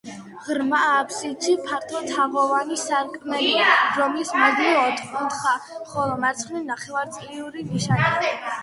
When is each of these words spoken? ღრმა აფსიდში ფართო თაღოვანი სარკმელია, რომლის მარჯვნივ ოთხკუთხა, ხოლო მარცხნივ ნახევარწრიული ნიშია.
ღრმა 0.45 0.77
აფსიდში 0.93 1.53
ფართო 1.67 2.01
თაღოვანი 2.13 2.79
სარკმელია, 2.85 3.69
რომლის 4.01 4.33
მარჯვნივ 4.41 4.81
ოთხკუთხა, 4.87 5.55
ხოლო 5.93 6.21
მარცხნივ 6.27 6.69
ნახევარწრიული 6.73 7.71
ნიშია. 7.73 8.15